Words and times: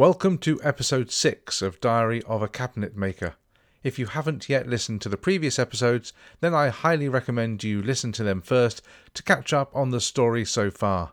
Welcome 0.00 0.38
to 0.38 0.58
episode 0.62 1.10
6 1.10 1.60
of 1.60 1.78
Diary 1.78 2.22
of 2.22 2.40
a 2.40 2.48
Cabinet 2.48 2.96
Maker. 2.96 3.34
If 3.82 3.98
you 3.98 4.06
haven't 4.06 4.48
yet 4.48 4.66
listened 4.66 5.02
to 5.02 5.10
the 5.10 5.18
previous 5.18 5.58
episodes, 5.58 6.14
then 6.40 6.54
I 6.54 6.70
highly 6.70 7.06
recommend 7.06 7.62
you 7.62 7.82
listen 7.82 8.10
to 8.12 8.22
them 8.22 8.40
first 8.40 8.80
to 9.12 9.22
catch 9.22 9.52
up 9.52 9.76
on 9.76 9.90
the 9.90 10.00
story 10.00 10.46
so 10.46 10.70
far. 10.70 11.12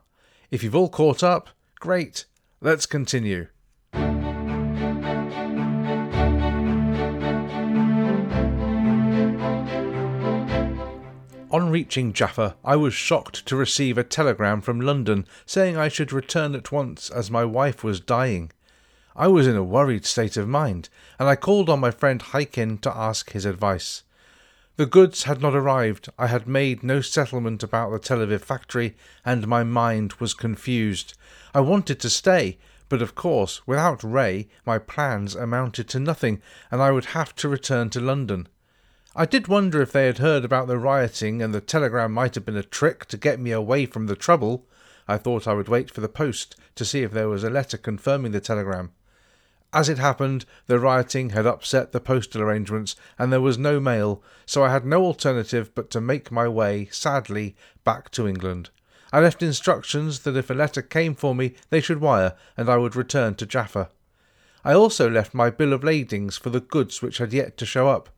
If 0.50 0.62
you've 0.62 0.74
all 0.74 0.88
caught 0.88 1.22
up, 1.22 1.50
great, 1.80 2.24
let's 2.62 2.86
continue. 2.86 3.48
On 11.50 11.68
reaching 11.68 12.14
Jaffa, 12.14 12.56
I 12.64 12.76
was 12.76 12.94
shocked 12.94 13.44
to 13.44 13.54
receive 13.54 13.98
a 13.98 14.02
telegram 14.02 14.62
from 14.62 14.80
London 14.80 15.26
saying 15.44 15.76
I 15.76 15.88
should 15.88 16.10
return 16.10 16.54
at 16.54 16.72
once 16.72 17.10
as 17.10 17.30
my 17.30 17.44
wife 17.44 17.84
was 17.84 18.00
dying. 18.00 18.50
I 19.20 19.26
was 19.26 19.48
in 19.48 19.56
a 19.56 19.64
worried 19.64 20.06
state 20.06 20.36
of 20.36 20.46
mind, 20.46 20.88
and 21.18 21.28
I 21.28 21.34
called 21.34 21.68
on 21.68 21.80
my 21.80 21.90
friend 21.90 22.22
Hyken 22.22 22.80
to 22.82 22.96
ask 22.96 23.32
his 23.32 23.44
advice. 23.44 24.04
The 24.76 24.86
goods 24.86 25.24
had 25.24 25.42
not 25.42 25.56
arrived, 25.56 26.08
I 26.16 26.28
had 26.28 26.46
made 26.46 26.84
no 26.84 27.00
settlement 27.00 27.64
about 27.64 27.90
the 27.90 27.98
Tel 27.98 28.18
Aviv 28.18 28.42
factory, 28.42 28.96
and 29.24 29.48
my 29.48 29.64
mind 29.64 30.12
was 30.20 30.34
confused. 30.34 31.14
I 31.52 31.58
wanted 31.62 31.98
to 31.98 32.08
stay, 32.08 32.58
but 32.88 33.02
of 33.02 33.16
course, 33.16 33.66
without 33.66 34.04
Ray, 34.04 34.46
my 34.64 34.78
plans 34.78 35.34
amounted 35.34 35.88
to 35.88 35.98
nothing, 35.98 36.40
and 36.70 36.80
I 36.80 36.92
would 36.92 37.06
have 37.06 37.34
to 37.36 37.48
return 37.48 37.90
to 37.90 38.00
London. 38.00 38.46
I 39.16 39.26
did 39.26 39.48
wonder 39.48 39.82
if 39.82 39.90
they 39.90 40.06
had 40.06 40.18
heard 40.18 40.44
about 40.44 40.68
the 40.68 40.78
rioting 40.78 41.42
and 41.42 41.52
the 41.52 41.60
telegram 41.60 42.12
might 42.12 42.36
have 42.36 42.44
been 42.44 42.56
a 42.56 42.62
trick 42.62 43.06
to 43.06 43.16
get 43.16 43.40
me 43.40 43.50
away 43.50 43.84
from 43.86 44.06
the 44.06 44.14
trouble. 44.14 44.64
I 45.08 45.16
thought 45.18 45.48
I 45.48 45.54
would 45.54 45.68
wait 45.68 45.90
for 45.90 46.00
the 46.02 46.08
post 46.08 46.54
to 46.76 46.84
see 46.84 47.02
if 47.02 47.10
there 47.10 47.28
was 47.28 47.42
a 47.42 47.50
letter 47.50 47.78
confirming 47.78 48.30
the 48.30 48.40
telegram. 48.40 48.92
As 49.72 49.88
it 49.88 49.98
happened, 49.98 50.46
the 50.66 50.78
rioting 50.78 51.30
had 51.30 51.46
upset 51.46 51.92
the 51.92 52.00
postal 52.00 52.40
arrangements 52.40 52.96
and 53.18 53.30
there 53.30 53.40
was 53.40 53.58
no 53.58 53.78
mail, 53.78 54.22
so 54.46 54.64
I 54.64 54.70
had 54.70 54.86
no 54.86 55.04
alternative 55.04 55.74
but 55.74 55.90
to 55.90 56.00
make 56.00 56.32
my 56.32 56.48
way, 56.48 56.88
sadly, 56.90 57.54
back 57.84 58.10
to 58.12 58.26
England. 58.26 58.70
I 59.12 59.20
left 59.20 59.42
instructions 59.42 60.20
that 60.20 60.36
if 60.36 60.50
a 60.50 60.54
letter 60.54 60.82
came 60.82 61.14
for 61.14 61.34
me, 61.34 61.54
they 61.70 61.80
should 61.80 62.00
wire, 62.00 62.34
and 62.56 62.68
I 62.68 62.76
would 62.76 62.96
return 62.96 63.34
to 63.36 63.46
Jaffa. 63.46 63.90
I 64.64 64.74
also 64.74 65.08
left 65.08 65.34
my 65.34 65.50
bill 65.50 65.72
of 65.72 65.84
ladings 65.84 66.36
for 66.36 66.50
the 66.50 66.60
goods 66.60 67.00
which 67.00 67.18
had 67.18 67.32
yet 67.32 67.56
to 67.58 67.66
show 67.66 67.88
up. 67.88 68.08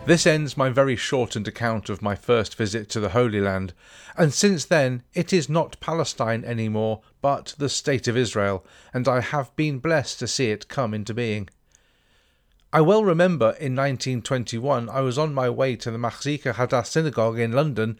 This 0.07 0.27
ends 0.27 0.55
my 0.55 0.69
very 0.69 0.97
shortened 0.97 1.49
account 1.49 1.89
of 1.89 2.03
my 2.03 2.15
first 2.15 2.57
visit 2.57 2.91
to 2.91 3.01
the 3.01 3.09
Holy 3.09 3.41
Land, 3.41 3.73
and 4.19 4.35
since 4.35 4.67
then 4.67 5.03
it 5.15 5.33
is 5.33 5.49
not 5.49 5.81
Palestine 5.81 6.45
any 6.45 6.69
more, 6.69 7.01
but 7.23 7.55
the 7.57 7.71
State 7.71 8.07
of 8.07 8.15
Israel, 8.15 8.67
and 8.93 9.09
I 9.09 9.21
have 9.21 9.57
been 9.57 9.79
blessed 9.79 10.19
to 10.19 10.29
see 10.29 10.51
it 10.51 10.69
come 10.69 10.93
into 10.93 11.15
being. 11.15 11.49
I 12.71 12.83
well 12.83 13.03
remember 13.03 13.53
in 13.53 13.75
1921 13.75 14.91
I 14.91 15.01
was 15.01 15.17
on 15.17 15.33
my 15.33 15.49
way 15.49 15.75
to 15.77 15.91
the 15.91 15.97
Machzika 15.97 16.53
Hadass 16.53 16.89
Synagogue 16.89 17.39
in 17.39 17.53
London 17.53 17.99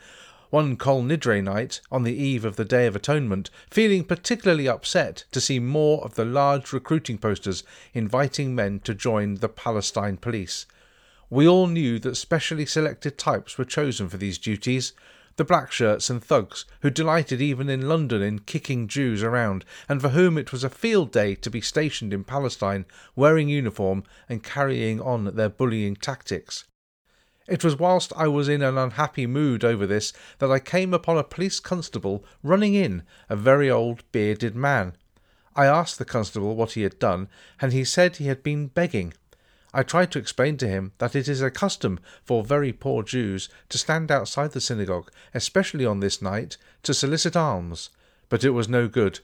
one 0.51 0.77
Kol 0.77 1.03
Nidre 1.03 1.43
night 1.43 1.81
on 1.91 2.03
the 2.03 2.15
eve 2.15 2.45
of 2.45 2.57
the 2.57 2.67
Day 2.67 2.87
of 2.87 2.95
Atonement, 2.95 3.49
feeling 3.71 4.05
particularly 4.05 4.69
upset 4.69 5.25
to 5.33 5.41
see 5.41 5.59
more 5.59 6.05
of 6.05 6.17
the 6.17 6.27
large 6.27 6.71
recruiting 6.71 7.17
posters 7.17 7.65
inviting 7.95 8.55
men 8.55 8.79
to 8.81 8.93
join 8.93 9.37
the 9.37 9.49
Palestine 9.49 10.19
police. 10.19 10.67
We 11.31 11.49
all 11.49 11.67
knew 11.67 11.99
that 12.01 12.17
specially 12.17 12.67
selected 12.67 13.19
types 13.19 13.57
were 13.59 13.65
chosen 13.65 14.09
for 14.09 14.17
these 14.17 14.39
duties 14.39 14.93
the 15.37 15.45
black 15.45 15.73
shirts 15.73 16.11
and 16.11 16.23
thugs 16.23 16.65
who 16.83 16.91
delighted 16.91 17.41
even 17.41 17.69
in 17.69 17.89
London 17.89 18.23
in 18.23 18.39
kicking 18.41 18.87
Jews 18.87 19.23
around, 19.23 19.65
and 19.89 20.01
for 20.01 20.11
whom 20.11 20.39
it 20.39 20.53
was 20.53 20.63
a 20.63 20.71
field 20.71 21.11
day 21.11 21.35
to 21.37 21.51
be 21.51 21.61
stationed 21.61 22.13
in 22.13 22.25
Palestine, 22.25 22.85
wearing 23.17 23.49
uniform 23.49 24.05
and 24.29 24.45
carrying 24.45 25.01
on 25.01 25.35
their 25.35 25.49
bullying 25.49 25.97
tactics. 25.97 26.65
It 27.47 27.65
was 27.65 27.79
whilst 27.79 28.13
I 28.17 28.29
was 28.29 28.49
in 28.49 28.63
an 28.63 28.79
unhappy 28.79 29.27
mood 29.27 29.65
over 29.65 29.87
this 29.87 30.13
that 30.39 30.51
I 30.51 30.59
came 30.61 30.95
upon 30.95 31.19
a 31.19 31.25
police 31.25 31.61
constable 31.61 32.25
running 32.43 32.75
in, 32.75 33.03
a 33.29 33.37
very 33.37 33.71
old 33.71 34.05
bearded 34.13 34.55
man. 34.55 34.97
I 35.57 35.67
asked 35.67 35.99
the 35.99 36.05
constable 36.05 36.57
what 36.57 36.73
he 36.73 36.83
had 36.83 36.99
done, 36.99 37.29
and 37.61 37.73
he 37.73 37.85
said 37.85 38.17
he 38.17 38.27
had 38.27 38.43
been 38.43 38.69
begging. 38.69 39.13
I 39.77 39.83
tried 39.83 40.13
to 40.13 40.21
explain 40.21 40.57
to 40.59 40.69
him 40.69 40.93
that 40.99 41.17
it 41.17 41.27
is 41.27 41.43
a 41.43 41.51
custom 41.51 41.99
for 42.23 42.45
very 42.45 42.73
poor 42.73 43.03
Jews 43.03 43.49
to 43.71 43.77
stand 43.77 44.13
outside 44.13 44.53
the 44.53 44.61
synagogue, 44.61 45.11
especially 45.35 45.85
on 45.85 45.99
this 45.99 46.23
night, 46.23 46.57
to 46.85 46.95
solicit 46.95 47.35
alms, 47.35 47.91
but 48.29 48.45
it 48.45 48.51
was 48.51 48.69
no 48.69 48.87
good. 48.87 49.19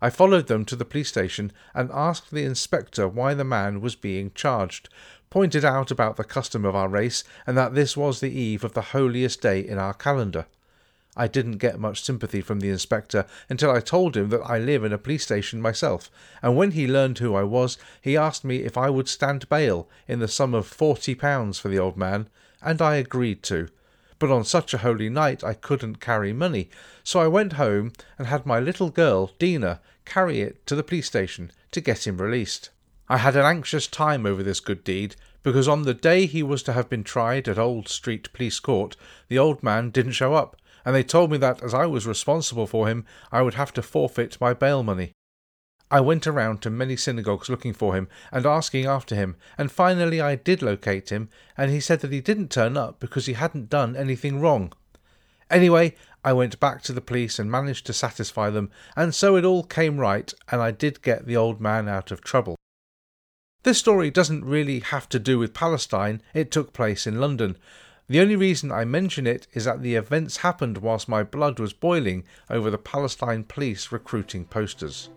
I 0.00 0.08
followed 0.08 0.46
them 0.46 0.64
to 0.64 0.76
the 0.76 0.86
police 0.86 1.10
station 1.10 1.52
and 1.74 1.90
asked 1.92 2.30
the 2.30 2.44
inspector 2.44 3.06
why 3.06 3.34
the 3.34 3.44
man 3.44 3.82
was 3.82 3.94
being 3.94 4.32
charged, 4.34 4.88
pointed 5.28 5.66
out 5.66 5.90
about 5.90 6.16
the 6.16 6.24
custom 6.24 6.64
of 6.64 6.74
our 6.74 6.88
race 6.88 7.22
and 7.46 7.54
that 7.58 7.74
this 7.74 7.94
was 7.94 8.20
the 8.20 8.32
eve 8.32 8.64
of 8.64 8.72
the 8.72 8.96
holiest 8.96 9.42
day 9.42 9.60
in 9.60 9.76
our 9.76 9.92
calendar. 9.92 10.46
I 11.18 11.26
didn't 11.26 11.58
get 11.58 11.80
much 11.80 12.02
sympathy 12.02 12.40
from 12.40 12.60
the 12.60 12.70
inspector 12.70 13.26
until 13.50 13.72
I 13.72 13.80
told 13.80 14.16
him 14.16 14.28
that 14.28 14.42
I 14.42 14.58
live 14.58 14.84
in 14.84 14.92
a 14.92 14.98
police 14.98 15.24
station 15.24 15.60
myself, 15.60 16.10
and 16.40 16.56
when 16.56 16.70
he 16.70 16.86
learned 16.86 17.18
who 17.18 17.34
I 17.34 17.42
was, 17.42 17.76
he 18.00 18.16
asked 18.16 18.44
me 18.44 18.58
if 18.58 18.78
I 18.78 18.88
would 18.88 19.08
stand 19.08 19.48
bail 19.48 19.88
in 20.06 20.20
the 20.20 20.28
sum 20.28 20.54
of 20.54 20.66
forty 20.66 21.16
pounds 21.16 21.58
for 21.58 21.68
the 21.68 21.78
old 21.78 21.96
man, 21.96 22.28
and 22.62 22.80
I 22.80 22.94
agreed 22.94 23.42
to. 23.42 23.68
But 24.20 24.30
on 24.30 24.44
such 24.44 24.72
a 24.72 24.78
holy 24.78 25.08
night 25.08 25.42
I 25.42 25.54
couldn't 25.54 26.00
carry 26.00 26.32
money, 26.32 26.70
so 27.02 27.18
I 27.18 27.26
went 27.26 27.54
home 27.54 27.92
and 28.16 28.28
had 28.28 28.46
my 28.46 28.60
little 28.60 28.90
girl, 28.90 29.32
Dina, 29.40 29.80
carry 30.04 30.40
it 30.40 30.64
to 30.68 30.76
the 30.76 30.84
police 30.84 31.06
station 31.06 31.50
to 31.72 31.80
get 31.80 32.06
him 32.06 32.18
released. 32.18 32.70
I 33.08 33.16
had 33.16 33.34
an 33.34 33.44
anxious 33.44 33.88
time 33.88 34.24
over 34.24 34.42
this 34.44 34.60
good 34.60 34.84
deed, 34.84 35.16
because 35.42 35.66
on 35.66 35.82
the 35.82 35.94
day 35.94 36.26
he 36.26 36.42
was 36.42 36.62
to 36.64 36.74
have 36.74 36.88
been 36.88 37.04
tried 37.04 37.48
at 37.48 37.58
Old 37.58 37.88
Street 37.88 38.32
Police 38.32 38.60
Court, 38.60 38.96
the 39.28 39.38
old 39.38 39.62
man 39.62 39.90
didn't 39.90 40.12
show 40.12 40.34
up, 40.34 40.56
and 40.88 40.96
they 40.96 41.04
told 41.04 41.30
me 41.30 41.36
that 41.36 41.62
as 41.62 41.74
I 41.74 41.84
was 41.84 42.06
responsible 42.06 42.66
for 42.66 42.88
him, 42.88 43.04
I 43.30 43.42
would 43.42 43.52
have 43.52 43.74
to 43.74 43.82
forfeit 43.82 44.40
my 44.40 44.54
bail 44.54 44.82
money. 44.82 45.12
I 45.90 46.00
went 46.00 46.26
around 46.26 46.62
to 46.62 46.70
many 46.70 46.96
synagogues 46.96 47.50
looking 47.50 47.74
for 47.74 47.94
him 47.94 48.08
and 48.32 48.46
asking 48.46 48.86
after 48.86 49.14
him, 49.14 49.36
and 49.58 49.70
finally 49.70 50.18
I 50.18 50.34
did 50.36 50.62
locate 50.62 51.10
him, 51.10 51.28
and 51.58 51.70
he 51.70 51.78
said 51.78 52.00
that 52.00 52.10
he 52.10 52.22
didn't 52.22 52.50
turn 52.50 52.78
up 52.78 53.00
because 53.00 53.26
he 53.26 53.34
hadn't 53.34 53.68
done 53.68 53.96
anything 53.96 54.40
wrong. 54.40 54.72
Anyway, 55.50 55.94
I 56.24 56.32
went 56.32 56.58
back 56.58 56.80
to 56.84 56.94
the 56.94 57.02
police 57.02 57.38
and 57.38 57.50
managed 57.50 57.84
to 57.84 57.92
satisfy 57.92 58.48
them, 58.48 58.70
and 58.96 59.14
so 59.14 59.36
it 59.36 59.44
all 59.44 59.64
came 59.64 59.98
right, 59.98 60.32
and 60.50 60.62
I 60.62 60.70
did 60.70 61.02
get 61.02 61.26
the 61.26 61.36
old 61.36 61.60
man 61.60 61.86
out 61.86 62.10
of 62.10 62.22
trouble. 62.22 62.56
This 63.62 63.76
story 63.76 64.10
doesn't 64.10 64.42
really 64.42 64.80
have 64.80 65.06
to 65.10 65.18
do 65.18 65.38
with 65.38 65.52
Palestine, 65.52 66.22
it 66.32 66.50
took 66.50 66.72
place 66.72 67.06
in 67.06 67.20
London. 67.20 67.58
The 68.10 68.20
only 68.20 68.36
reason 68.36 68.72
I 68.72 68.86
mention 68.86 69.26
it 69.26 69.46
is 69.52 69.66
that 69.66 69.82
the 69.82 69.94
events 69.94 70.38
happened 70.38 70.78
whilst 70.78 71.10
my 71.10 71.22
blood 71.22 71.60
was 71.60 71.74
boiling 71.74 72.24
over 72.48 72.70
the 72.70 72.78
Palestine 72.78 73.44
police 73.44 73.92
recruiting 73.92 74.46
posters. 74.46 75.10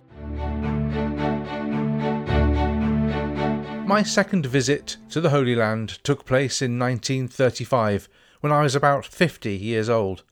My 3.88 4.04
second 4.04 4.46
visit 4.46 4.98
to 5.10 5.22
the 5.22 5.30
Holy 5.30 5.56
Land 5.56 6.04
took 6.04 6.26
place 6.26 6.62
in 6.62 6.78
1935 6.78 8.10
when 8.42 8.52
I 8.52 8.62
was 8.62 8.76
about 8.76 9.06
50 9.06 9.56
years 9.56 9.88
old. 9.88 10.24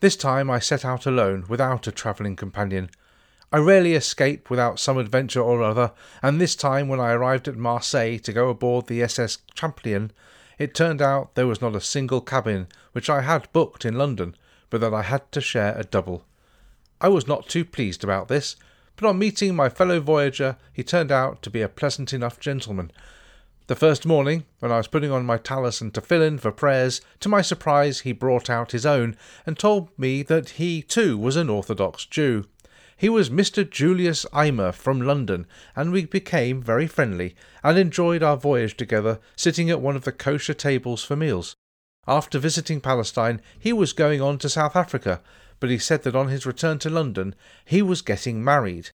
This 0.00 0.16
time 0.16 0.50
I 0.50 0.58
set 0.58 0.86
out 0.86 1.04
alone 1.04 1.44
without 1.48 1.86
a 1.86 1.92
travelling 1.92 2.34
companion. 2.34 2.88
I 3.52 3.58
rarely 3.58 3.92
escape 3.92 4.48
without 4.48 4.80
some 4.80 4.96
adventure 4.96 5.42
or 5.42 5.62
other, 5.62 5.92
and 6.22 6.40
this 6.40 6.56
time 6.56 6.88
when 6.88 7.00
I 7.00 7.12
arrived 7.12 7.46
at 7.46 7.56
Marseille 7.56 8.18
to 8.20 8.32
go 8.32 8.48
aboard 8.48 8.86
the 8.86 9.02
SS 9.02 9.38
Champlain, 9.54 10.12
it 10.60 10.74
turned 10.74 11.00
out 11.00 11.34
there 11.36 11.46
was 11.46 11.62
not 11.62 11.74
a 11.74 11.80
single 11.80 12.20
cabin 12.20 12.68
which 12.92 13.08
I 13.08 13.22
had 13.22 13.50
booked 13.50 13.86
in 13.86 13.94
London, 13.94 14.36
but 14.68 14.82
that 14.82 14.92
I 14.92 15.00
had 15.00 15.32
to 15.32 15.40
share 15.40 15.74
a 15.74 15.84
double. 15.84 16.22
I 17.00 17.08
was 17.08 17.26
not 17.26 17.48
too 17.48 17.64
pleased 17.64 18.04
about 18.04 18.28
this, 18.28 18.56
but 18.94 19.08
on 19.08 19.18
meeting 19.18 19.56
my 19.56 19.70
fellow 19.70 20.00
voyager, 20.00 20.58
he 20.70 20.82
turned 20.82 21.10
out 21.10 21.40
to 21.42 21.50
be 21.50 21.62
a 21.62 21.68
pleasant 21.68 22.12
enough 22.12 22.38
gentleman. 22.38 22.92
The 23.68 23.74
first 23.74 24.04
morning, 24.04 24.44
when 24.58 24.70
I 24.70 24.76
was 24.76 24.86
putting 24.86 25.10
on 25.10 25.24
my 25.24 25.38
tallis 25.38 25.80
and 25.80 25.94
tefillin 25.94 26.38
for 26.38 26.52
prayers, 26.52 27.00
to 27.20 27.30
my 27.30 27.40
surprise 27.40 28.00
he 28.00 28.12
brought 28.12 28.50
out 28.50 28.72
his 28.72 28.84
own 28.84 29.16
and 29.46 29.58
told 29.58 29.88
me 29.98 30.22
that 30.24 30.50
he 30.50 30.82
too 30.82 31.16
was 31.16 31.36
an 31.36 31.48
Orthodox 31.48 32.04
Jew. 32.04 32.44
He 33.00 33.08
was 33.08 33.30
Mr. 33.30 33.68
Julius 33.68 34.26
Eimer 34.30 34.74
from 34.74 35.00
London, 35.00 35.46
and 35.74 35.90
we 35.90 36.04
became 36.04 36.60
very 36.60 36.86
friendly 36.86 37.34
and 37.64 37.78
enjoyed 37.78 38.22
our 38.22 38.36
voyage 38.36 38.76
together, 38.76 39.20
sitting 39.36 39.70
at 39.70 39.80
one 39.80 39.96
of 39.96 40.04
the 40.04 40.12
kosher 40.12 40.52
tables 40.52 41.02
for 41.02 41.16
meals. 41.16 41.56
After 42.06 42.38
visiting 42.38 42.78
Palestine, 42.78 43.40
he 43.58 43.72
was 43.72 43.94
going 43.94 44.20
on 44.20 44.36
to 44.40 44.50
South 44.50 44.76
Africa, 44.76 45.22
but 45.60 45.70
he 45.70 45.78
said 45.78 46.02
that 46.02 46.14
on 46.14 46.28
his 46.28 46.44
return 46.44 46.78
to 46.80 46.90
London, 46.90 47.34
he 47.64 47.80
was 47.80 48.02
getting 48.02 48.44
married. 48.44 48.90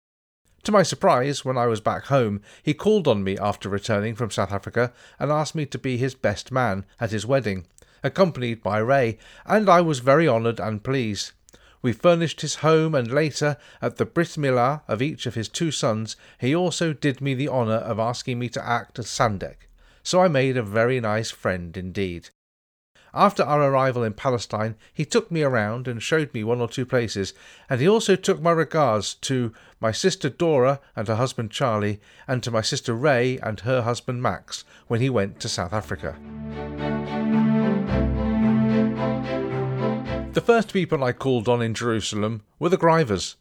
To 0.64 0.72
my 0.72 0.82
surprise, 0.82 1.42
when 1.46 1.56
I 1.56 1.64
was 1.64 1.80
back 1.80 2.04
home, 2.04 2.42
he 2.62 2.74
called 2.74 3.08
on 3.08 3.24
me 3.24 3.38
after 3.38 3.70
returning 3.70 4.16
from 4.16 4.30
South 4.30 4.52
Africa 4.52 4.92
and 5.18 5.32
asked 5.32 5.54
me 5.54 5.64
to 5.64 5.78
be 5.78 5.96
his 5.96 6.14
best 6.14 6.52
man 6.52 6.84
at 7.00 7.10
his 7.10 7.24
wedding, 7.24 7.64
accompanied 8.02 8.62
by 8.62 8.80
Ray, 8.80 9.16
and 9.46 9.66
I 9.66 9.80
was 9.80 10.00
very 10.00 10.28
honoured 10.28 10.60
and 10.60 10.84
pleased. 10.84 11.32
We 11.84 11.92
furnished 11.92 12.40
his 12.40 12.54
home, 12.56 12.94
and 12.94 13.12
later, 13.12 13.58
at 13.82 13.96
the 13.96 14.06
brit 14.06 14.38
milah 14.38 14.80
of 14.88 15.02
each 15.02 15.26
of 15.26 15.34
his 15.34 15.50
two 15.50 15.70
sons, 15.70 16.16
he 16.38 16.56
also 16.56 16.94
did 16.94 17.20
me 17.20 17.34
the 17.34 17.50
honour 17.50 17.74
of 17.74 17.98
asking 17.98 18.38
me 18.38 18.48
to 18.48 18.66
act 18.66 18.98
as 18.98 19.06
Sandek. 19.06 19.68
So 20.02 20.22
I 20.22 20.28
made 20.28 20.56
a 20.56 20.62
very 20.62 20.98
nice 20.98 21.30
friend 21.30 21.76
indeed. 21.76 22.30
After 23.12 23.42
our 23.42 23.70
arrival 23.70 24.02
in 24.02 24.14
Palestine, 24.14 24.76
he 24.94 25.04
took 25.04 25.30
me 25.30 25.42
around 25.42 25.86
and 25.86 26.02
showed 26.02 26.32
me 26.32 26.42
one 26.42 26.62
or 26.62 26.68
two 26.68 26.86
places, 26.86 27.34
and 27.68 27.82
he 27.82 27.86
also 27.86 28.16
took 28.16 28.40
my 28.40 28.52
regards 28.52 29.12
to 29.16 29.52
my 29.78 29.92
sister 29.92 30.30
Dora 30.30 30.80
and 30.96 31.06
her 31.06 31.16
husband 31.16 31.50
Charlie, 31.50 32.00
and 32.26 32.42
to 32.44 32.50
my 32.50 32.62
sister 32.62 32.94
Ray 32.94 33.36
and 33.40 33.60
her 33.60 33.82
husband 33.82 34.22
Max 34.22 34.64
when 34.86 35.02
he 35.02 35.10
went 35.10 35.38
to 35.40 35.50
South 35.50 35.74
Africa. 35.74 36.16
The 40.34 40.40
first 40.40 40.72
people 40.72 41.04
I 41.04 41.12
called 41.12 41.48
on 41.48 41.62
in 41.62 41.74
Jerusalem 41.74 42.42
were 42.58 42.68
the 42.68 42.76
Grivers. 42.76 43.36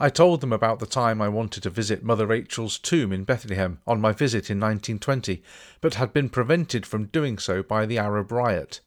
I 0.00 0.08
told 0.08 0.40
them 0.40 0.52
about 0.52 0.80
the 0.80 0.84
time 0.84 1.22
I 1.22 1.28
wanted 1.28 1.62
to 1.62 1.70
visit 1.70 2.02
Mother 2.02 2.26
Rachel's 2.26 2.76
tomb 2.76 3.12
in 3.12 3.22
Bethlehem 3.22 3.78
on 3.86 4.00
my 4.00 4.10
visit 4.10 4.50
in 4.50 4.58
1920, 4.58 5.44
but 5.80 5.94
had 5.94 6.12
been 6.12 6.28
prevented 6.28 6.86
from 6.86 7.04
doing 7.04 7.38
so 7.38 7.62
by 7.62 7.86
the 7.86 7.98
Arab 7.98 8.32
riot. 8.32 8.80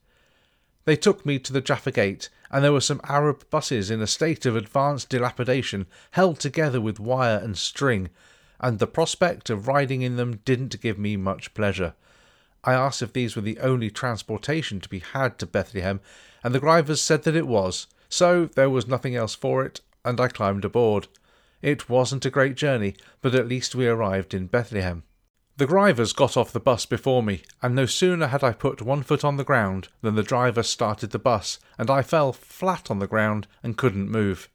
They 0.83 0.97
took 0.97 1.25
me 1.25 1.39
to 1.39 1.53
the 1.53 1.61
Jaffa 1.61 1.91
Gate, 1.91 2.27
and 2.51 2.65
there 2.65 2.73
were 2.73 2.81
some 2.81 2.99
Arab 3.05 3.49
buses 3.49 3.89
in 3.89 4.01
a 4.01 4.07
state 4.07 4.45
of 4.45 4.57
advanced 4.57 5.07
dilapidation, 5.07 5.87
held 6.11 6.41
together 6.41 6.81
with 6.81 6.99
wire 6.99 7.37
and 7.41 7.57
string, 7.57 8.09
and 8.59 8.77
the 8.77 8.87
prospect 8.87 9.49
of 9.49 9.69
riding 9.69 10.01
in 10.01 10.17
them 10.17 10.41
didn't 10.43 10.81
give 10.81 10.99
me 10.99 11.15
much 11.15 11.53
pleasure. 11.53 11.93
I 12.67 12.73
asked 12.73 13.01
if 13.01 13.13
these 13.13 13.37
were 13.37 13.41
the 13.41 13.59
only 13.59 13.89
transportation 13.89 14.81
to 14.81 14.89
be 14.89 14.99
had 14.99 15.39
to 15.39 15.45
Bethlehem, 15.45 16.01
and 16.43 16.53
the 16.53 16.59
Grivers 16.59 16.99
said 16.99 17.23
that 17.23 17.35
it 17.35 17.47
was, 17.47 17.87
so 18.09 18.47
there 18.55 18.69
was 18.69 18.89
nothing 18.89 19.15
else 19.15 19.33
for 19.33 19.63
it, 19.63 19.79
and 20.03 20.19
I 20.19 20.27
climbed 20.27 20.65
aboard. 20.65 21.07
It 21.61 21.87
wasn't 21.87 22.25
a 22.25 22.29
great 22.29 22.55
journey, 22.55 22.97
but 23.21 23.33
at 23.33 23.47
least 23.47 23.73
we 23.73 23.87
arrived 23.87 24.33
in 24.33 24.47
Bethlehem. 24.47 25.03
The 25.55 25.65
Grivers 25.65 26.13
got 26.13 26.35
off 26.35 26.51
the 26.51 26.59
bus 26.59 26.85
before 26.85 27.23
me, 27.23 27.43
and 27.61 27.73
no 27.73 27.85
sooner 27.85 28.27
had 28.27 28.43
I 28.43 28.51
put 28.51 28.81
one 28.81 29.01
foot 29.01 29.23
on 29.23 29.37
the 29.37 29.45
ground 29.45 29.87
than 30.01 30.15
the 30.15 30.21
driver 30.21 30.61
started 30.61 31.11
the 31.11 31.19
bus, 31.19 31.59
and 31.77 31.89
I 31.89 32.01
fell 32.01 32.33
flat 32.33 32.91
on 32.91 32.99
the 32.99 33.07
ground 33.07 33.47
and 33.63 33.77
couldn't 33.77 34.11
move. 34.11 34.49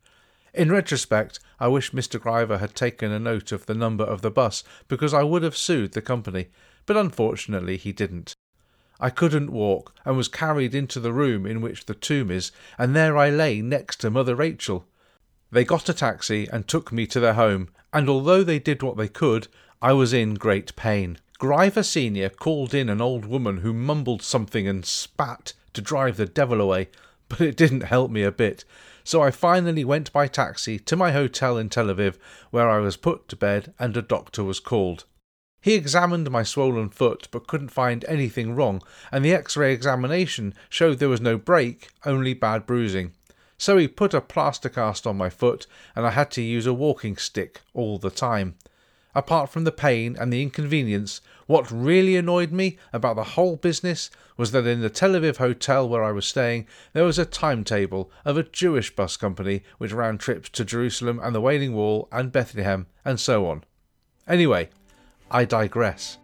In 0.52 0.70
retrospect, 0.70 1.40
I 1.58 1.68
wish 1.68 1.92
Mr. 1.92 2.20
Griver 2.20 2.58
had 2.58 2.74
taken 2.74 3.10
a 3.10 3.18
note 3.18 3.52
of 3.52 3.64
the 3.64 3.74
number 3.74 4.04
of 4.04 4.20
the 4.20 4.30
bus 4.30 4.64
because 4.86 5.14
I 5.14 5.22
would 5.22 5.42
have 5.42 5.56
sued 5.56 5.92
the 5.92 6.02
company, 6.02 6.48
but 6.86 6.96
unfortunately 6.96 7.76
he 7.76 7.92
didn't. 7.92 8.34
I 9.00 9.10
couldn't 9.10 9.50
walk, 9.50 9.94
and 10.04 10.16
was 10.16 10.28
carried 10.28 10.74
into 10.74 11.00
the 11.00 11.12
room 11.12 11.44
in 11.44 11.60
which 11.60 11.86
the 11.86 11.94
tomb 11.94 12.30
is, 12.30 12.52
and 12.78 12.94
there 12.94 13.16
I 13.16 13.30
lay 13.30 13.60
next 13.60 13.96
to 13.96 14.10
Mother 14.10 14.36
Rachel. 14.36 14.86
They 15.50 15.64
got 15.64 15.88
a 15.88 15.94
taxi 15.94 16.48
and 16.52 16.66
took 16.66 16.92
me 16.92 17.06
to 17.08 17.20
their 17.20 17.34
home, 17.34 17.68
and 17.92 18.08
although 18.08 18.44
they 18.44 18.58
did 18.58 18.82
what 18.82 18.96
they 18.96 19.08
could, 19.08 19.48
I 19.82 19.92
was 19.92 20.12
in 20.12 20.34
great 20.34 20.76
pain. 20.76 21.18
Griver 21.40 21.84
Senior 21.84 22.28
called 22.28 22.72
in 22.72 22.88
an 22.88 23.00
old 23.00 23.24
woman 23.24 23.58
who 23.58 23.72
mumbled 23.72 24.22
something 24.22 24.68
and 24.68 24.86
spat 24.86 25.54
to 25.74 25.82
drive 25.82 26.16
the 26.16 26.26
devil 26.26 26.60
away, 26.60 26.88
but 27.28 27.40
it 27.40 27.56
didn't 27.56 27.82
help 27.82 28.10
me 28.10 28.22
a 28.22 28.30
bit. 28.30 28.64
So 29.02 29.20
I 29.20 29.32
finally 29.32 29.84
went 29.84 30.12
by 30.12 30.28
taxi 30.28 30.78
to 30.78 30.94
my 30.94 31.10
hotel 31.10 31.58
in 31.58 31.68
Tel 31.68 31.86
Aviv, 31.86 32.16
where 32.52 32.70
I 32.70 32.78
was 32.78 32.96
put 32.96 33.28
to 33.28 33.36
bed 33.36 33.74
and 33.78 33.96
a 33.96 34.02
doctor 34.02 34.44
was 34.44 34.60
called. 34.60 35.04
He 35.62 35.74
examined 35.74 36.28
my 36.28 36.42
swollen 36.42 36.88
foot 36.88 37.28
but 37.30 37.46
couldn't 37.46 37.68
find 37.68 38.04
anything 38.08 38.56
wrong, 38.56 38.82
and 39.12 39.24
the 39.24 39.32
x 39.32 39.56
ray 39.56 39.72
examination 39.72 40.54
showed 40.68 40.98
there 40.98 41.08
was 41.08 41.20
no 41.20 41.38
break, 41.38 41.88
only 42.04 42.34
bad 42.34 42.66
bruising. 42.66 43.12
So 43.58 43.78
he 43.78 43.86
put 43.86 44.12
a 44.12 44.20
plaster 44.20 44.68
cast 44.68 45.06
on 45.06 45.16
my 45.16 45.30
foot, 45.30 45.68
and 45.94 46.04
I 46.04 46.10
had 46.10 46.32
to 46.32 46.42
use 46.42 46.66
a 46.66 46.74
walking 46.74 47.16
stick 47.16 47.60
all 47.74 47.96
the 47.96 48.10
time. 48.10 48.56
Apart 49.14 49.50
from 49.50 49.62
the 49.62 49.70
pain 49.70 50.16
and 50.18 50.32
the 50.32 50.42
inconvenience, 50.42 51.20
what 51.46 51.70
really 51.70 52.16
annoyed 52.16 52.50
me 52.50 52.76
about 52.92 53.14
the 53.14 53.22
whole 53.22 53.54
business 53.54 54.10
was 54.36 54.50
that 54.50 54.66
in 54.66 54.80
the 54.80 54.90
Tel 54.90 55.12
Aviv 55.12 55.36
hotel 55.36 55.88
where 55.88 56.02
I 56.02 56.10
was 56.10 56.26
staying, 56.26 56.66
there 56.92 57.04
was 57.04 57.20
a 57.20 57.24
timetable 57.24 58.10
of 58.24 58.36
a 58.36 58.42
Jewish 58.42 58.96
bus 58.96 59.16
company 59.16 59.62
which 59.78 59.92
ran 59.92 60.18
trips 60.18 60.48
to 60.50 60.64
Jerusalem 60.64 61.20
and 61.22 61.36
the 61.36 61.40
Wailing 61.40 61.72
Wall 61.72 62.08
and 62.10 62.32
Bethlehem 62.32 62.88
and 63.04 63.20
so 63.20 63.46
on. 63.46 63.62
Anyway, 64.26 64.70
I 65.32 65.46
digress. 65.46 66.18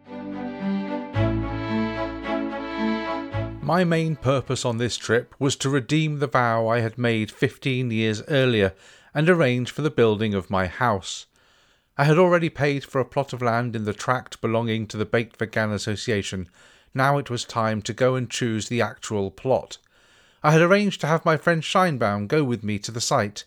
My 3.63 3.85
main 3.85 4.17
purpose 4.17 4.65
on 4.65 4.77
this 4.77 4.97
trip 4.97 5.35
was 5.39 5.57
to 5.57 5.71
redeem 5.71 6.19
the 6.19 6.27
vow 6.27 6.69
I 6.69 6.81
had 6.81 6.99
made 6.99 7.31
15 7.31 7.91
years 7.91 8.23
earlier 8.29 8.75
and 9.15 9.29
arrange 9.29 9.71
for 9.71 9.83
the 9.83 9.91
building 9.91 10.35
of 10.35 10.51
my 10.51 10.67
house. 10.67 11.27
I 11.97 12.05
had 12.05 12.19
already 12.19 12.51
paid 12.51 12.85
for 12.85 13.01
a 13.01 13.05
plot 13.05 13.33
of 13.33 13.43
land 13.43 13.75
in 13.75 13.85
the 13.85 13.95
tract 13.95 14.41
belonging 14.41 14.87
to 14.89 14.97
the 14.97 15.07
Beit 15.07 15.37
Vegan 15.37 15.73
Association. 15.73 16.49
Now 16.95 17.19
it 17.19 17.31
was 17.31 17.45
time 17.45 17.83
to 17.83 17.93
go 17.93 18.15
and 18.15 18.31
choose 18.31 18.69
the 18.69 18.83
actual 18.83 19.31
plot. 19.31 19.79
I 20.43 20.53
had 20.53 20.61
arranged 20.61 21.01
to 21.01 21.07
have 21.07 21.25
my 21.25 21.37
friend 21.37 21.63
Scheinbaum 21.63 22.29
go 22.29 22.45
with 22.45 22.63
me 22.63 22.79
to 22.81 22.93
the 22.93 23.01
site. 23.01 23.45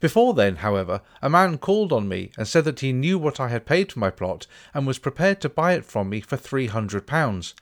Before 0.00 0.32
then, 0.32 0.56
however, 0.56 1.02
a 1.20 1.28
man 1.28 1.58
called 1.58 1.92
on 1.92 2.08
me 2.08 2.32
and 2.38 2.48
said 2.48 2.64
that 2.64 2.80
he 2.80 2.92
knew 2.92 3.18
what 3.18 3.38
I 3.38 3.48
had 3.48 3.66
paid 3.66 3.92
for 3.92 3.98
my 3.98 4.10
plot 4.10 4.46
and 4.72 4.86
was 4.86 4.98
prepared 4.98 5.40
to 5.42 5.50
buy 5.50 5.74
it 5.74 5.84
from 5.84 6.08
me 6.08 6.22
for 6.22 6.38
three 6.38 6.68
hundred 6.68 7.06
pounds. 7.06 7.54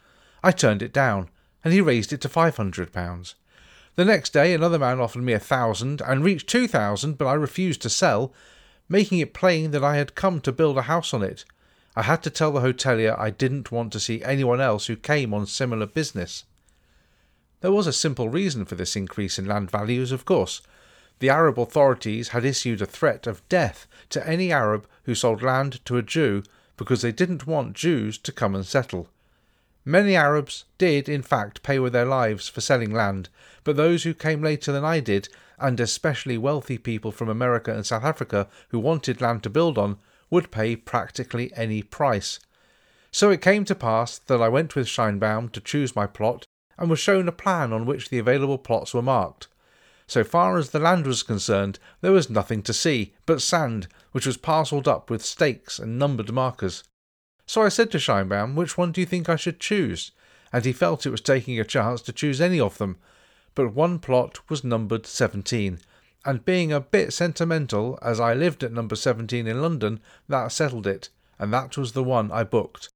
I 0.42 0.52
turned 0.52 0.80
it 0.80 0.92
down, 0.92 1.30
and 1.64 1.74
he 1.74 1.80
raised 1.80 2.12
it 2.12 2.20
to 2.20 2.28
five 2.28 2.56
hundred 2.56 2.92
pounds. 2.92 3.34
The 3.96 4.04
next 4.04 4.32
day 4.32 4.54
another 4.54 4.78
man 4.78 5.00
offered 5.00 5.24
me 5.24 5.32
a 5.32 5.40
thousand 5.40 6.00
and 6.00 6.22
reached 6.24 6.48
two 6.48 6.68
thousand, 6.68 7.18
but 7.18 7.26
I 7.26 7.34
refused 7.34 7.82
to 7.82 7.90
sell, 7.90 8.32
making 8.88 9.18
it 9.18 9.34
plain 9.34 9.72
that 9.72 9.82
I 9.82 9.96
had 9.96 10.14
come 10.14 10.40
to 10.42 10.52
build 10.52 10.78
a 10.78 10.82
house 10.82 11.12
on 11.12 11.24
it. 11.24 11.44
I 11.96 12.02
had 12.02 12.22
to 12.22 12.30
tell 12.30 12.52
the 12.52 12.60
hotelier 12.60 13.18
I 13.18 13.30
didn't 13.30 13.72
want 13.72 13.92
to 13.94 14.00
see 14.00 14.22
anyone 14.22 14.60
else 14.60 14.86
who 14.86 14.94
came 14.94 15.34
on 15.34 15.46
similar 15.46 15.86
business. 15.86 16.44
There 17.60 17.72
was 17.72 17.88
a 17.88 17.92
simple 17.92 18.28
reason 18.28 18.64
for 18.64 18.76
this 18.76 18.94
increase 18.94 19.36
in 19.36 19.46
land 19.46 19.72
values, 19.72 20.12
of 20.12 20.24
course. 20.24 20.62
The 21.20 21.30
Arab 21.30 21.58
authorities 21.58 22.28
had 22.28 22.44
issued 22.44 22.80
a 22.80 22.86
threat 22.86 23.26
of 23.26 23.46
death 23.48 23.86
to 24.10 24.26
any 24.26 24.52
Arab 24.52 24.86
who 25.04 25.14
sold 25.14 25.42
land 25.42 25.84
to 25.84 25.96
a 25.96 26.02
Jew 26.02 26.42
because 26.76 27.02
they 27.02 27.12
didn't 27.12 27.46
want 27.46 27.74
Jews 27.74 28.18
to 28.18 28.32
come 28.32 28.54
and 28.54 28.64
settle. 28.64 29.08
Many 29.84 30.14
Arabs 30.14 30.64
did, 30.76 31.08
in 31.08 31.22
fact, 31.22 31.62
pay 31.62 31.78
with 31.78 31.92
their 31.92 32.04
lives 32.04 32.48
for 32.48 32.60
selling 32.60 32.92
land, 32.92 33.30
but 33.64 33.76
those 33.76 34.04
who 34.04 34.14
came 34.14 34.42
later 34.42 34.70
than 34.70 34.84
I 34.84 35.00
did, 35.00 35.28
and 35.58 35.80
especially 35.80 36.38
wealthy 36.38 36.78
people 36.78 37.10
from 37.10 37.28
America 37.28 37.74
and 37.74 37.84
South 37.84 38.04
Africa 38.04 38.48
who 38.68 38.78
wanted 38.78 39.20
land 39.20 39.42
to 39.42 39.50
build 39.50 39.78
on, 39.78 39.98
would 40.30 40.50
pay 40.50 40.76
practically 40.76 41.52
any 41.56 41.82
price. 41.82 42.38
So 43.10 43.30
it 43.30 43.40
came 43.40 43.64
to 43.64 43.74
pass 43.74 44.18
that 44.18 44.42
I 44.42 44.48
went 44.48 44.76
with 44.76 44.86
Scheinbaum 44.86 45.50
to 45.52 45.60
choose 45.60 45.96
my 45.96 46.06
plot 46.06 46.44
and 46.76 46.90
was 46.90 47.00
shown 47.00 47.26
a 47.26 47.32
plan 47.32 47.72
on 47.72 47.86
which 47.86 48.10
the 48.10 48.18
available 48.18 48.58
plots 48.58 48.94
were 48.94 49.02
marked. 49.02 49.48
So 50.08 50.24
far 50.24 50.56
as 50.56 50.70
the 50.70 50.78
land 50.78 51.06
was 51.06 51.22
concerned, 51.22 51.78
there 52.00 52.12
was 52.12 52.30
nothing 52.30 52.62
to 52.62 52.72
see 52.72 53.14
but 53.26 53.42
sand, 53.42 53.88
which 54.12 54.26
was 54.26 54.38
parcelled 54.38 54.88
up 54.88 55.10
with 55.10 55.24
stakes 55.24 55.78
and 55.78 55.98
numbered 55.98 56.32
markers. 56.32 56.82
So 57.46 57.62
I 57.62 57.68
said 57.68 57.90
to 57.92 57.98
Scheinbaum, 57.98 58.54
Which 58.54 58.78
one 58.78 58.90
do 58.90 59.02
you 59.02 59.06
think 59.06 59.28
I 59.28 59.36
should 59.36 59.60
choose? 59.60 60.12
And 60.50 60.64
he 60.64 60.72
felt 60.72 61.04
it 61.04 61.10
was 61.10 61.20
taking 61.20 61.60
a 61.60 61.64
chance 61.64 62.00
to 62.02 62.12
choose 62.12 62.40
any 62.40 62.58
of 62.58 62.78
them. 62.78 62.96
But 63.54 63.74
one 63.74 63.98
plot 63.98 64.40
was 64.48 64.64
numbered 64.64 65.06
17, 65.06 65.78
and 66.24 66.44
being 66.44 66.72
a 66.72 66.80
bit 66.80 67.12
sentimental, 67.12 67.98
as 68.00 68.18
I 68.18 68.32
lived 68.32 68.64
at 68.64 68.72
number 68.72 68.96
17 68.96 69.46
in 69.46 69.60
London, 69.60 70.00
that 70.26 70.52
settled 70.52 70.86
it, 70.86 71.10
and 71.38 71.52
that 71.52 71.76
was 71.76 71.92
the 71.92 72.04
one 72.04 72.32
I 72.32 72.44
booked. 72.44 72.88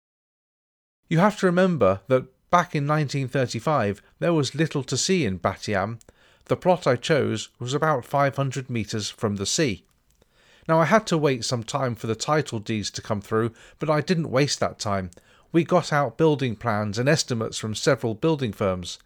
You 1.09 1.19
have 1.19 1.38
to 1.40 1.47
remember 1.47 2.00
that 2.09 2.25
back 2.50 2.75
in 2.75 2.87
1935 2.87 4.00
there 4.19 4.33
was 4.33 4.54
little 4.54 4.83
to 4.85 4.97
see 4.97 5.26
in 5.26 5.37
Bat 5.37 5.69
Yam, 5.69 5.99
the 6.46 6.56
plot 6.56 6.87
I 6.87 6.96
chose 6.96 7.49
was 7.58 7.75
about 7.75 8.04
500 8.04 8.68
metres 8.68 9.11
from 9.11 9.37
the 9.37 9.46
sea. 9.46 9.84
Now, 10.68 10.80
I 10.80 10.84
had 10.84 11.06
to 11.08 11.18
wait 11.18 11.44
some 11.44 11.64
time 11.64 11.94
for 11.94 12.06
the 12.06 12.14
title 12.14 12.58
deeds 12.58 12.90
to 12.92 13.02
come 13.02 13.20
through, 13.20 13.52
but 13.78 13.90
I 13.90 14.00
didn't 14.00 14.30
waste 14.30 14.61
that 14.61 14.78
time. 14.78 15.11
We 15.50 15.64
got 15.64 15.92
out 15.92 16.16
building 16.16 16.56
plans 16.56 16.99
and 16.99 17.08
estimates 17.08 17.58
from 17.58 17.75
several 17.75 18.14
building 18.14 18.52
firms. 18.52 18.99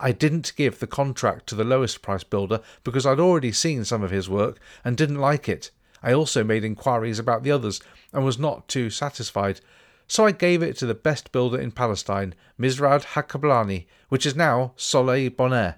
I 0.00 0.12
didn't 0.12 0.52
give 0.56 0.78
the 0.78 0.86
contract 0.86 1.46
to 1.48 1.54
the 1.54 1.64
lowest 1.64 2.02
price 2.02 2.24
builder 2.24 2.60
because 2.84 3.04
I'd 3.04 3.20
already 3.20 3.52
seen 3.52 3.84
some 3.84 4.02
of 4.02 4.10
his 4.10 4.28
work 4.28 4.58
and 4.84 4.96
didn't 4.96 5.20
like 5.20 5.48
it. 5.48 5.70
I 6.02 6.12
also 6.12 6.44
made 6.44 6.64
inquiries 6.64 7.18
about 7.18 7.42
the 7.42 7.50
others 7.50 7.80
and 8.12 8.24
was 8.24 8.38
not 8.38 8.68
too 8.68 8.90
satisfied, 8.90 9.60
so 10.06 10.24
I 10.24 10.32
gave 10.32 10.62
it 10.62 10.76
to 10.78 10.86
the 10.86 10.94
best 10.94 11.32
builder 11.32 11.60
in 11.60 11.72
Palestine, 11.72 12.34
Mizrad 12.58 13.04
Hakablani, 13.14 13.86
which 14.08 14.24
is 14.24 14.36
now 14.36 14.72
Solel 14.76 15.30
Boneh. 15.30 15.74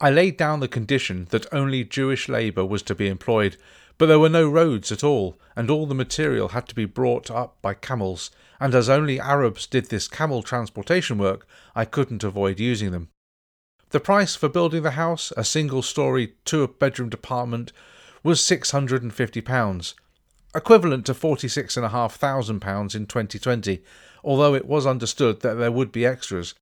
I 0.00 0.10
laid 0.10 0.36
down 0.36 0.60
the 0.60 0.68
condition 0.68 1.28
that 1.30 1.52
only 1.52 1.84
Jewish 1.84 2.28
labour 2.28 2.64
was 2.64 2.82
to 2.82 2.94
be 2.94 3.08
employed, 3.08 3.56
but 3.96 4.06
there 4.06 4.18
were 4.18 4.28
no 4.28 4.48
roads 4.48 4.90
at 4.90 5.04
all, 5.04 5.38
and 5.54 5.70
all 5.70 5.86
the 5.86 5.94
material 5.94 6.48
had 6.48 6.68
to 6.68 6.74
be 6.74 6.84
brought 6.84 7.30
up 7.30 7.56
by 7.62 7.74
camels, 7.74 8.30
and 8.60 8.74
as 8.74 8.88
only 8.88 9.20
Arabs 9.20 9.66
did 9.66 9.86
this 9.86 10.08
camel 10.08 10.42
transportation 10.42 11.16
work, 11.16 11.46
I 11.74 11.84
couldn't 11.84 12.24
avoid 12.24 12.58
using 12.58 12.90
them. 12.90 13.08
The 13.90 14.00
price 14.00 14.34
for 14.34 14.48
building 14.48 14.82
the 14.82 14.92
house, 14.92 15.32
a 15.36 15.44
single 15.44 15.82
story, 15.82 16.34
two 16.44 16.66
bedroom 16.66 17.10
apartment, 17.12 17.72
was 18.24 18.40
£650, 18.40 19.94
equivalent 20.54 21.06
to 21.06 21.14
£46,500 21.14 22.94
in 22.94 23.06
2020, 23.06 23.82
although 24.24 24.54
it 24.54 24.66
was 24.66 24.86
understood 24.86 25.40
that 25.42 25.54
there 25.54 25.70
would 25.70 25.92
be 25.92 26.04
extras, 26.04 26.54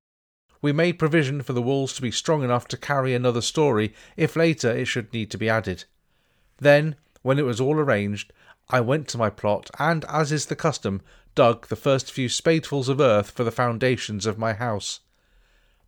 we 0.62 0.73
made 0.73 0.99
provision 0.99 1.42
for 1.42 1.52
the 1.52 1.61
walls 1.61 1.92
to 1.92 2.00
be 2.00 2.12
strong 2.12 2.45
enough 2.45 2.69
to 2.69 2.76
carry 2.76 3.14
another 3.14 3.42
story 3.42 3.92
if 4.16 4.37
later 4.37 4.71
it 4.71 4.85
should 4.85 5.12
need 5.12 5.28
to 5.28 5.37
be 5.37 5.49
added. 5.49 5.85
Then, 6.59 6.95
when 7.23 7.38
it 7.40 7.45
was 7.45 7.61
all 7.61 7.75
arranged, 7.75 8.33
I 8.71 8.81
went 8.81 9.09
to 9.09 9.19
my 9.19 9.28
plot 9.28 9.69
and, 9.81 10.04
as 10.09 10.31
is 10.31 10.47
the 10.47 10.57
custom, 10.57 11.02
dug 11.35 11.66
the 11.66 11.76
first 11.76 12.12
few 12.12 12.28
spadefuls 12.28 12.88
of 12.88 13.00
earth 13.00 13.33
for 13.33 13.42
the 13.42 13.50
foundations 13.50 14.25
of 14.25 14.38
my 14.38 14.52
house. 14.52 15.00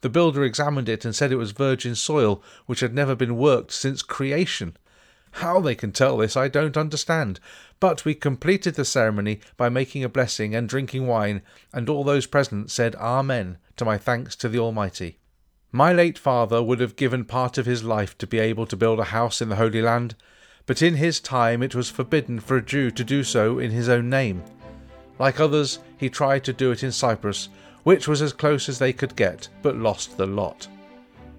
The 0.00 0.08
builder 0.08 0.42
examined 0.42 0.88
it 0.88 1.04
and 1.04 1.14
said 1.14 1.30
it 1.30 1.36
was 1.36 1.52
virgin 1.52 1.94
soil 1.94 2.42
which 2.66 2.80
had 2.80 2.92
never 2.92 3.14
been 3.14 3.36
worked 3.36 3.70
since 3.70 4.02
creation. 4.02 4.76
How 5.38 5.60
they 5.60 5.76
can 5.76 5.92
tell 5.92 6.16
this 6.16 6.36
I 6.36 6.48
don't 6.48 6.76
understand, 6.76 7.38
but 7.78 8.04
we 8.04 8.14
completed 8.14 8.74
the 8.74 8.84
ceremony 8.84 9.40
by 9.56 9.68
making 9.68 10.02
a 10.02 10.08
blessing 10.08 10.54
and 10.54 10.68
drinking 10.68 11.06
wine, 11.06 11.42
and 11.72 11.88
all 11.88 12.02
those 12.02 12.26
present 12.26 12.72
said 12.72 12.96
Amen 12.96 13.58
to 13.76 13.84
my 13.84 13.98
thanks 13.98 14.36
to 14.36 14.48
the 14.48 14.58
Almighty. 14.58 15.18
My 15.72 15.92
late 15.92 16.18
father 16.18 16.62
would 16.62 16.80
have 16.80 16.96
given 16.96 17.24
part 17.24 17.58
of 17.58 17.66
his 17.66 17.82
life 17.82 18.16
to 18.18 18.26
be 18.26 18.38
able 18.38 18.66
to 18.66 18.76
build 18.76 19.00
a 19.00 19.04
house 19.04 19.42
in 19.42 19.48
the 19.48 19.56
Holy 19.56 19.82
Land, 19.82 20.14
but 20.66 20.82
in 20.82 20.94
his 20.94 21.20
time 21.20 21.62
it 21.62 21.74
was 21.74 21.90
forbidden 21.90 22.38
for 22.40 22.56
a 22.56 22.62
Jew 22.62 22.90
to 22.92 23.04
do 23.04 23.24
so 23.24 23.58
in 23.58 23.70
his 23.70 23.88
own 23.88 24.08
name. 24.08 24.42
Like 25.18 25.40
others, 25.40 25.80
he 25.96 26.08
tried 26.08 26.44
to 26.44 26.52
do 26.52 26.70
it 26.70 26.82
in 26.82 26.92
Cyprus, 26.92 27.48
which 27.82 28.08
was 28.08 28.22
as 28.22 28.32
close 28.32 28.68
as 28.68 28.78
they 28.78 28.92
could 28.92 29.16
get, 29.16 29.48
but 29.62 29.76
lost 29.76 30.16
the 30.16 30.26
lot. 30.26 30.68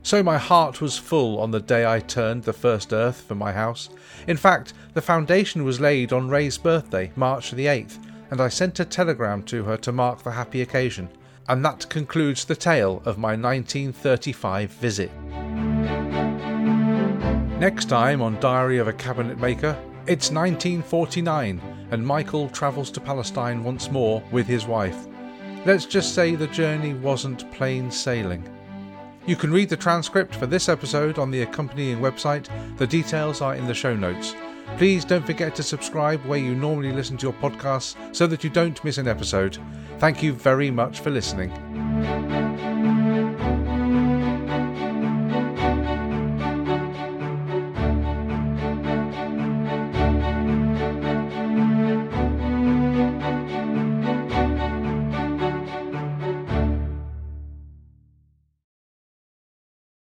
So 0.03 0.21
my 0.21 0.37
heart 0.37 0.81
was 0.81 0.97
full 0.97 1.39
on 1.39 1.49
the 1.49 1.59
day 1.59 1.85
I 1.85 1.99
turned 1.99 2.43
the 2.43 2.53
first 2.53 2.93
earth 2.93 3.21
for 3.21 3.33
my 3.33 3.51
house. 3.51 3.89
In 4.27 4.37
fact, 4.37 4.73
the 4.93 5.01
foundation 5.01 5.63
was 5.63 5.79
laid 5.79 6.13
on 6.13 6.29
Ray's 6.29 6.59
birthday, 6.59 7.11
March 7.15 7.51
the 7.51 7.65
8th, 7.65 7.97
and 8.29 8.39
I 8.39 8.49
sent 8.49 8.79
a 8.79 8.85
telegram 8.85 9.41
to 9.43 9.63
her 9.63 9.77
to 9.77 9.91
mark 9.91 10.21
the 10.21 10.31
happy 10.31 10.61
occasion. 10.61 11.09
And 11.47 11.63
that 11.63 11.87
concludes 11.89 12.45
the 12.45 12.55
tale 12.55 13.01
of 13.05 13.17
my 13.17 13.35
1935 13.35 14.71
visit. 14.71 15.11
Next 17.59 17.85
time 17.85 18.21
on 18.21 18.39
Diary 18.39 18.79
of 18.79 18.87
a 18.87 18.93
Cabinet 18.93 19.39
Maker, 19.39 19.77
it's 20.07 20.31
1949 20.31 21.61
and 21.91 22.05
Michael 22.05 22.49
travels 22.49 22.89
to 22.91 22.99
Palestine 22.99 23.63
once 23.63 23.91
more 23.91 24.23
with 24.31 24.47
his 24.47 24.65
wife. 24.65 25.07
Let's 25.65 25.85
just 25.85 26.13
say 26.13 26.35
the 26.35 26.47
journey 26.47 26.93
wasn't 26.93 27.51
plain 27.51 27.89
sailing. 27.91 28.43
You 29.25 29.35
can 29.35 29.51
read 29.51 29.69
the 29.69 29.77
transcript 29.77 30.35
for 30.35 30.45
this 30.45 30.69
episode 30.69 31.17
on 31.17 31.31
the 31.31 31.41
accompanying 31.41 31.99
website. 31.99 32.47
The 32.77 32.85
details 32.85 33.41
are 33.41 33.55
in 33.55 33.65
the 33.65 33.73
show 33.73 33.95
notes. 33.95 34.35
Please 34.77 35.05
don't 35.05 35.25
forget 35.25 35.55
to 35.55 35.63
subscribe 35.63 36.23
where 36.25 36.39
you 36.39 36.53
normally 36.53 36.91
listen 36.91 37.17
to 37.17 37.27
your 37.27 37.33
podcasts 37.33 37.95
so 38.15 38.27
that 38.27 38.43
you 38.43 38.49
don't 38.49 38.83
miss 38.83 38.97
an 38.97 39.07
episode. 39.07 39.57
Thank 39.99 40.21
you 40.21 40.33
very 40.33 40.69
much 40.71 40.99
for 40.99 41.09
listening. 41.09 42.44